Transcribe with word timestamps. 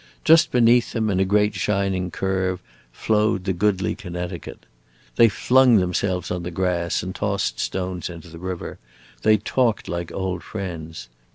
Just 0.23 0.49
beneath 0.51 0.93
them, 0.93 1.11
in 1.11 1.19
a 1.19 1.25
great 1.25 1.53
shining 1.53 2.09
curve, 2.09 2.59
flowed 2.91 3.43
the 3.43 3.53
goodly 3.53 3.93
Connecticut. 3.93 4.65
They 5.15 5.29
flung 5.29 5.75
themselves 5.75 6.31
on 6.31 6.41
the 6.41 6.49
grass 6.49 7.03
and 7.03 7.13
tossed 7.13 7.59
stones 7.59 8.09
into 8.09 8.27
the 8.29 8.39
river; 8.39 8.79
they 9.21 9.37
talked 9.37 9.87
like 9.87 10.11
old 10.11 10.41
friends. 10.41 11.07